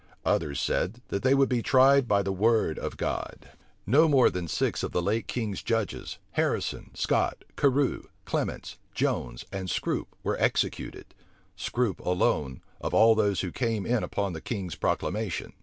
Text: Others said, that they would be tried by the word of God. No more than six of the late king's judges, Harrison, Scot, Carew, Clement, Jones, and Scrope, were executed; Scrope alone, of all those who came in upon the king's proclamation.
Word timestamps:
Others 0.25 0.59
said, 0.59 1.03
that 1.09 1.21
they 1.21 1.35
would 1.35 1.47
be 1.47 1.61
tried 1.61 2.07
by 2.07 2.23
the 2.23 2.31
word 2.31 2.79
of 2.79 2.97
God. 2.97 3.51
No 3.85 4.07
more 4.07 4.31
than 4.31 4.47
six 4.47 4.81
of 4.81 4.93
the 4.93 4.99
late 5.03 5.27
king's 5.27 5.61
judges, 5.61 6.17
Harrison, 6.31 6.89
Scot, 6.95 7.45
Carew, 7.55 8.05
Clement, 8.25 8.77
Jones, 8.95 9.45
and 9.51 9.69
Scrope, 9.69 10.15
were 10.23 10.39
executed; 10.39 11.13
Scrope 11.55 11.99
alone, 11.99 12.63
of 12.79 12.95
all 12.95 13.13
those 13.13 13.41
who 13.41 13.51
came 13.51 13.85
in 13.85 14.01
upon 14.03 14.33
the 14.33 14.41
king's 14.41 14.73
proclamation. 14.73 15.53